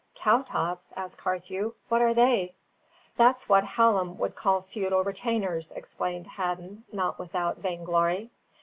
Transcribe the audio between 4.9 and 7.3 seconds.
retainers," explained Hadden, not